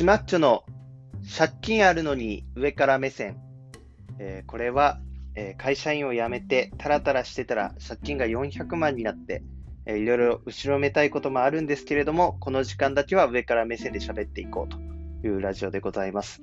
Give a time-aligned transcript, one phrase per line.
[0.00, 0.64] シマッチョの
[1.36, 3.36] 借金あるのに上から目線。
[4.18, 4.98] えーこれは、
[5.34, 9.42] えー会社員を辞めてタラタラしてたら借金が400万になって、
[9.84, 14.78] えーいろいろ後ろめたいこともあるんですけれども、この時間だけは上から目線で喋っていこうと
[15.28, 16.40] いうラジオでございます。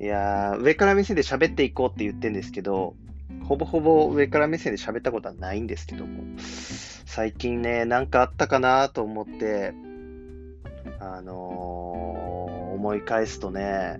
[0.00, 2.94] いやー、上から目線で喋っていこうって言ってんですけど、
[3.42, 6.22] ほぼほぼ上から目線で喋ったことはないんですけども、
[7.06, 9.74] 最近ね、なんかあったかなと思って、
[11.00, 12.23] あのー
[12.84, 13.98] 思い返すとね、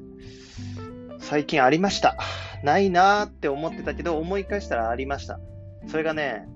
[1.19, 2.19] 最近ありました。
[2.63, 5.41] ないなーって思ってたけど、思い返したらありました。
[5.87, 6.47] それがね、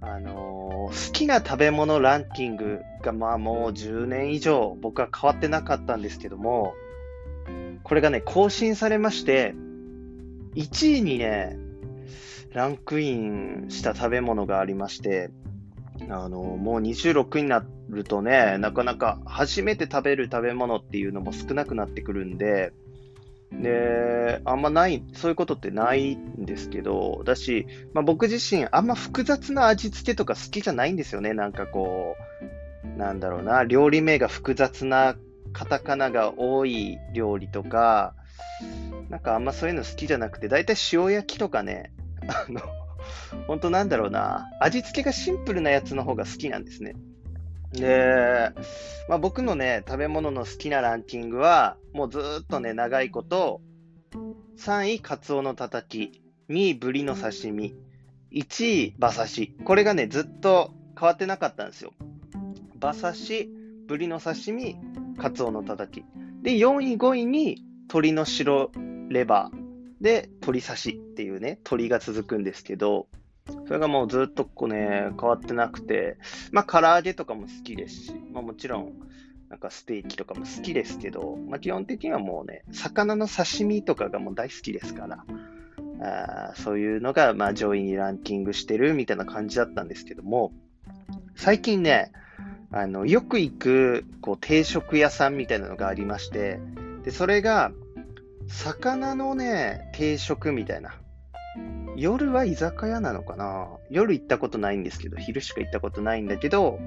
[0.00, 6.74] あのー好きな食べ物ランキングがまあもう10年以上僕は変わってなかったんですけども、
[7.82, 9.54] これがね、更新されまして、
[10.54, 11.58] 1位にね、
[12.54, 15.30] ランクインした食べ物がありまして、
[16.08, 22.72] あの、もう26になってるとね、なかなか初めて食べる食べ物っていうのも少なくなってくるんで、
[23.52, 31.32] で、あんまない、そういうことってないんですけど、だし、まあ、僕自身あんま複雑な味付けとか好きじゃないんですよね。
[31.32, 32.16] なんかこ
[32.84, 35.16] う、なんだろうな、料理名が複雑な
[35.52, 38.14] カタカナが多い料理とか、
[39.08, 41.92] なんかあんまそういうの好きじゃなくて、だいたい塩焼きとかね、
[42.28, 42.60] あの、
[43.46, 46.94] 本当なんだろうな、味付けがシンプルなやつの方が好きなんですね。
[47.76, 48.50] で、
[49.08, 53.60] まあ、僕のね、食べ物の好きなランキングは、もうずっとね、長いこと、
[54.58, 57.74] 3位、カツオのたたき、2位、ブリの刺身、
[58.32, 59.56] 1位、馬刺し。
[59.64, 61.92] これがね、ずっと変わってなかったんですよ。
[62.80, 63.50] 馬刺し、
[63.86, 64.76] ブリの刺身、
[65.18, 66.04] カツオのたたき。
[66.42, 68.72] で、4位、5位に、鶏の白
[69.08, 70.02] レバー。
[70.02, 73.06] で、鶏刺しっていうね、鶏が続くんですけど、
[73.66, 76.18] それがもうずっとこうね、変わってなくて、
[76.52, 78.92] まあ、唐揚げとかも好きですし、まあ、もちろん、
[79.48, 85.24] なんかステーキとかも好きですけど、まあ、基本的にはもうね、魚の刺身とかがもう大好きですから、
[86.00, 90.52] あそういうのが、まあ、上位にランキングしてるみたいな感じだったんですけども、
[91.36, 92.12] 最近ね、
[92.72, 96.58] あの、よく行く、こう、定食屋さんみたいなのがありまして、
[97.04, 97.72] で、それが、
[98.48, 100.94] 魚のね、定食みたいな。
[101.96, 103.68] 夜は居酒屋なのかな？
[103.90, 106.78] 夜行ったことないんですけど、昼しか行ったことないんだけど、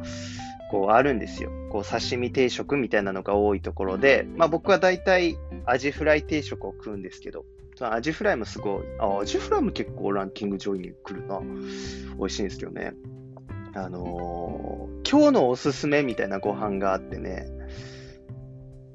[0.71, 1.49] こうあるんですよ。
[1.71, 11.39] こう刺身定食みたいなのが多いところで、まあ僕は大体アジフライ定食を食うんですけど、そのアジフライもすごい、あ、アジフライも結構ランキング上位に来るな。
[12.17, 12.93] 美味しいんですけどね。
[13.73, 17.47] あのー今日のおすすめみたいなご飯があってね、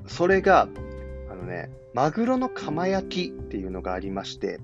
[0.06, 0.68] それが、
[1.28, 4.60] あのね、マグロの釜焼きっていうのがありまして、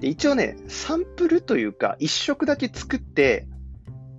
[0.00, 3.46] で一応ね、サンプルというか、一食だけ作って、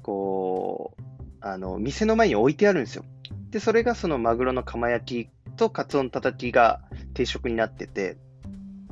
[0.04, 1.02] こう、
[1.42, 3.06] あの、店の前に置いてあるんですよ。
[3.50, 6.82] で、それがそのマグロの釜焼きとカツオのたたきが
[7.14, 8.18] 定食になってて、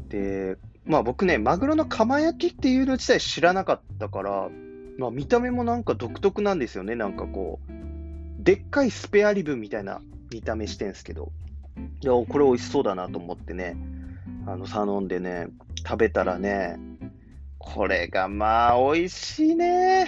[0.09, 4.49] で、まあ僕ね、マグロの釜焼きっていうの自体知らなかったから、
[4.97, 6.95] まあ見た目もなんか独特なんですよね。
[6.95, 11.31] なんかこう、でっかいスペアリブみたいな見た目してんすけど、
[12.01, 13.75] いや、これ美味しそうだなと思ってね、
[14.45, 15.47] あの、頼んでね、
[15.87, 16.77] 食べたらね、
[17.57, 20.07] これがまあ美味しいね。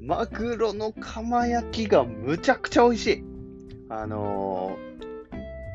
[0.00, 3.24] マグロの釜焼きがむちゃくちゃ美味しい。
[3.88, 4.92] あのー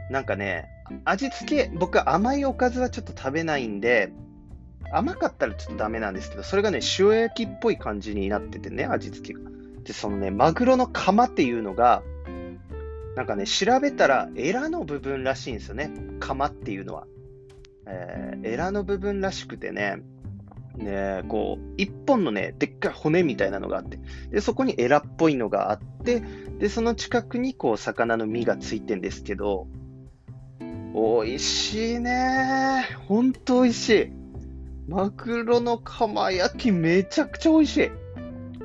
[0.09, 0.69] なんかね、
[1.03, 4.11] 味付け、僕甘いおかずはちょっと食べないんで、
[4.91, 9.41] 甘かったらちょっとダメなんですけど、それがね、塩焼きっぽい感じになっててね、味付けが。
[9.83, 12.03] で、そのね、マグロの釜っていうのが、
[13.15, 15.91] なんかね、調べたら、エラの部分らしいんですよね。
[16.21, 17.05] 釜っていうのは。
[17.87, 19.97] えーエラの部分らしくてね、
[20.77, 23.99] ね、こう、一本のね、でっかい骨みたいなのがあって、
[24.29, 26.21] で、そこにエラっぽいのがあって、
[26.59, 29.67] で、その近くにこう、魚の身がついてんですけど、
[30.93, 34.11] 美味しいねほんと美味しい。
[34.87, 37.91] マグロの釜焼きめちゃくちゃ美味しい。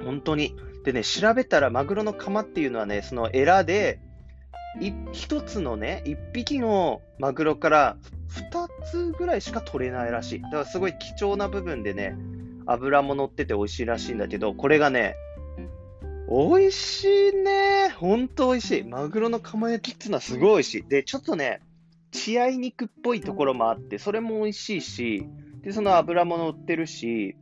[0.05, 0.55] 本当に。
[0.85, 4.01] でね、調べたらマグロの釜っていうのはね、そのエラで、
[4.81, 7.97] い一つのね、一匹のマグロから
[8.33, 10.43] 二つぐらいしか取れないらしい。
[10.43, 12.17] だからすごい貴重な部分でね、
[12.67, 15.17] 脂も乗ってて美味しいらしいんだけど、これがね、
[16.29, 17.91] 美味しいね。
[17.91, 18.85] ほんと美味しい。
[18.85, 20.85] マグロの釜焼きっていうのはすごい美味しい。
[20.89, 21.61] で、ちょっとね、
[22.11, 25.27] 血合い肉っぽいところもあって、それも美味しいし、
[25.63, 27.37] で、その脂も乗ってるし、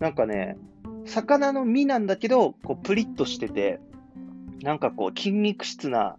[0.00, 0.56] なんかね、
[1.04, 3.80] 魚の身なんだけど、こう、プリッとしてて、
[4.62, 6.16] なんかこう、筋肉質な、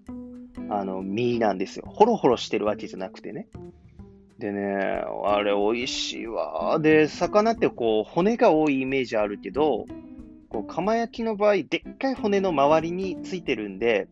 [0.70, 1.86] あの、身なんですよ。
[1.88, 3.48] ホロホロしてるわけじゃなくてね。
[4.40, 6.80] でね、あれ美味しいわ。
[6.80, 9.86] で、魚ってこう、骨が多いイメージあるけど、
[10.48, 14.08] こう、釜焼きの場合、でっかい骨の周りについてるんで、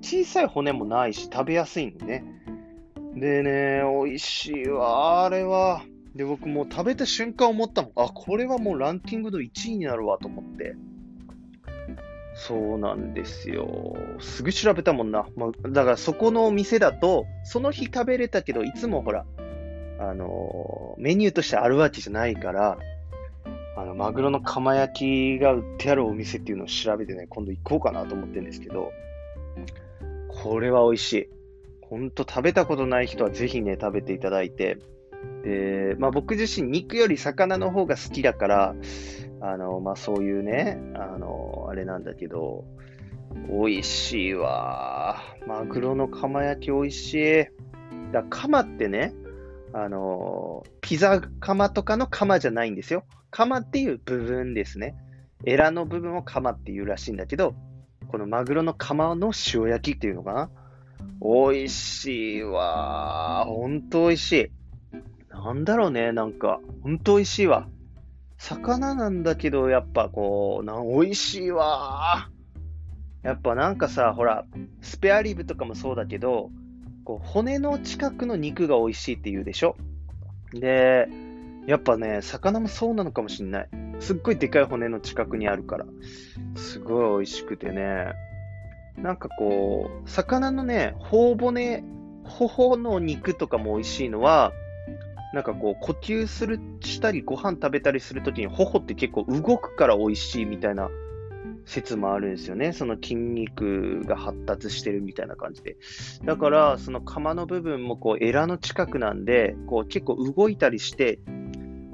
[0.00, 2.24] 小さい骨もないし、食べやすいのね。
[3.16, 5.82] でね、美味しいわ、あれは。
[6.14, 7.92] で、僕もう食べた瞬間思ったもん。
[7.96, 10.74] あ、これはもうランキングの1位になるわと思って。
[12.34, 13.94] そうなんですよ。
[14.20, 15.26] すぐ調べたもんな。
[15.36, 19.26] まあ、だからそこのお店だと、その日食べれたけど、いつもほら、
[19.98, 22.78] あの、メニューとしてあるわけじゃないから、
[23.76, 28.90] あの、マグロの釜焼きが売ってあるお店っていうのを調べてね、今度行こうかなと思ってるんですけど、
[30.28, 31.28] これは美味しい。
[31.82, 34.78] ほんと食べたことない人はぜひね、食べていただいて、
[35.44, 38.74] で、まあ僕自身肉より魚の方が好きだから、
[39.40, 42.64] あの、まあそういうね、あの、あれなんだけど、
[43.48, 45.20] 美味しいわ。
[45.46, 47.46] マグロの釜焼き美味しい。
[48.12, 49.12] だ釜ってね、
[49.72, 53.04] あの、ピザ釜とかの釜じゃないんですよ。
[53.30, 54.94] 釜っていう部分ですね。
[55.44, 57.54] エラの部分を釜っていうらしいんだけど、
[58.08, 60.50] このマグロの釜の塩焼きっていうのかな。
[61.20, 63.44] 美味しいわ。
[63.46, 64.50] ほんと美味しい。
[65.30, 67.68] なんだろうね、なんか、ほんと美味しいわ。
[68.38, 72.30] 魚なんだけど、やっぱこう、な美味しいわ。
[73.22, 74.44] やっぱなんかさ、ほら、
[74.80, 76.50] スペアリブとかもそうだけど、
[77.06, 79.76] こう骨の近くの肉が美味しいって言うでしょ？
[80.52, 81.08] で、
[81.66, 83.68] やっぱね、魚もそうなのかもしんない。
[84.00, 85.86] すっごいでかい骨の近くにあるから。
[86.56, 88.12] すごい美味しくてね。
[88.96, 91.84] なんかこう、魚のね、頬骨、
[92.24, 94.52] 頬の肉とかも美味しいのは、
[95.32, 100.88] なんかこう、呼吸する、したり、ご飯食べたりするときに、頬って結構動くから美味しいみたいな
[101.66, 102.72] 説もあるんですよね。
[102.72, 105.76] その筋肉が発達してるみたいな感じで。
[106.24, 111.18] だから、その釜の部分もこう、エラの近くなんで、こう、結構動いたりして、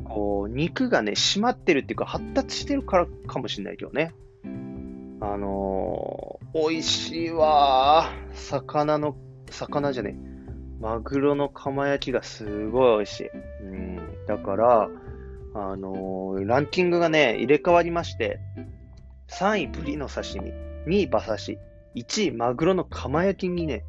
[0.04, 4.14] こう、肉がね、締まってるっていうか、発達してるからかもしれないけどね。
[5.20, 9.16] あのー、美味しいわ魚の、
[9.50, 10.32] 魚じゃねえ。
[10.80, 13.30] マグロの釜焼きがすごい美味しい。
[13.62, 14.00] うん。
[14.26, 14.90] だから、
[15.54, 18.38] あのー、ランキングがね、入れ替わりまして、
[19.38, 20.52] 3位ブリの刺身、
[20.86, 21.58] 2位馬刺し、
[21.94, 23.84] 1位マグロの釜焼きにね、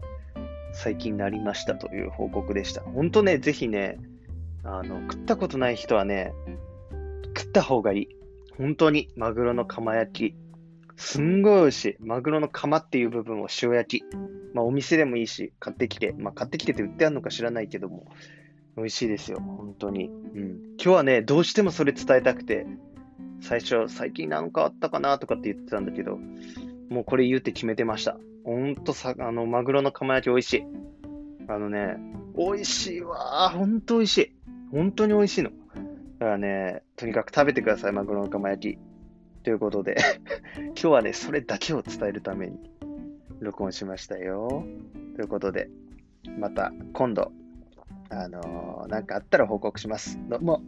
[0.74, 2.82] 最近なりましたという報告でした。
[2.82, 4.00] ほんとね、ぜひね、
[4.64, 6.34] あの、食ったことない人はね、
[7.38, 8.08] 食った方がいい。
[8.58, 10.36] 本当に、マグロの釜焼き。
[10.96, 11.96] すんごい美味しい。
[12.00, 14.04] マグロの釜っていう部分を塩焼き。
[14.54, 16.16] まあお店でもいいし、買ってきて。
[16.18, 18.06] まあ買ってきてて売ってあるのか知らないけども、
[18.78, 19.40] 美味しいですよ。
[19.40, 20.06] 本当に。
[20.06, 20.14] うん。
[20.78, 22.66] 今日はね、どうしてもそれ伝えたくて、
[23.44, 26.18] 最初、最近なんかあったかなとかって言ってたんだけど、
[26.90, 28.18] もうこれ言うって決めてました。
[28.46, 30.64] ほんとさ、あの、マグロの釜焼き美味しい。
[31.50, 31.98] あのね、
[32.38, 33.58] 美味しいわー。
[33.58, 34.36] ほんと美味しい。
[34.72, 35.50] 本当に美味しいの。
[36.20, 38.80] だからね、とにかく食べてください、マグロの釜焼き。
[39.44, 39.98] ということで
[40.58, 42.58] 今日はね、それだけを伝えるために
[43.42, 44.66] 録音しましたよ。
[45.16, 45.70] ということで、
[46.40, 47.34] また今度、
[48.10, 50.18] あのー、なんかあったら報告します。
[50.30, 50.62] どうも。